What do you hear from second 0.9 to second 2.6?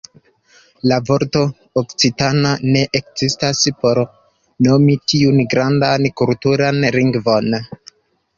La vorto "okcitana"